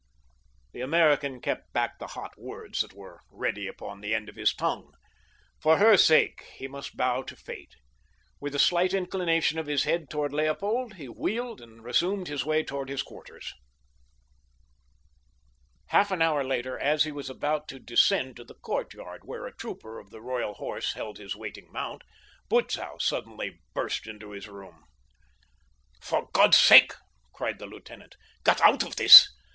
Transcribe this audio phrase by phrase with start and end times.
[0.71, 4.51] The American kept back the hot words that were ready upon the end of his
[4.51, 4.95] tongue.
[5.59, 7.75] For her sake he must bow to fate.
[8.39, 12.63] With a slight inclination of his head toward Leopold he wheeled and resumed his way
[12.63, 13.53] toward his quarters.
[15.89, 19.53] Half an hour later as he was about to descend to the courtyard where a
[19.55, 22.01] trooper of the Royal Horse held his waiting mount,
[22.49, 23.59] Butzow burst suddenly
[24.07, 24.85] into his room.
[26.01, 26.93] "For God's sake,"
[27.35, 29.29] cried the lieutenant, "get out of this.